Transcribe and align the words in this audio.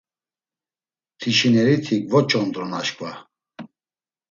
“Tişineriti 1.19 1.95
gvoç̌ondrun 2.09 2.71
aşǩva. 2.79 3.11